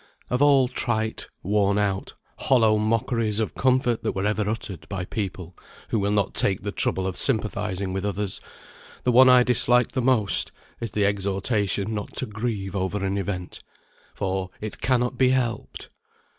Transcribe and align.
Of 0.31 0.41
all 0.41 0.67
trite, 0.67 1.27
worn 1.43 1.77
out, 1.77 2.15
hollow 2.39 2.79
mockeries 2.79 3.39
of 3.39 3.53
comfort 3.53 4.01
that 4.01 4.13
were 4.13 4.25
ever 4.25 4.49
uttered 4.49 4.89
by 4.89 5.05
people 5.05 5.55
who 5.89 5.99
will 5.99 6.09
not 6.09 6.33
take 6.33 6.63
the 6.63 6.71
trouble 6.71 7.05
of 7.05 7.15
sympathising 7.15 7.93
with 7.93 8.03
others, 8.03 8.41
the 9.03 9.11
one 9.11 9.29
I 9.29 9.43
dislike 9.43 9.91
the 9.91 10.01
most 10.01 10.51
is 10.79 10.93
the 10.93 11.05
exhortation 11.05 11.93
not 11.93 12.15
to 12.15 12.25
grieve 12.25 12.75
over 12.75 13.05
an 13.05 13.15
event, 13.15 13.61
"for 14.15 14.49
it 14.59 14.81
cannot 14.81 15.19
be 15.19 15.29
helped." 15.29 15.89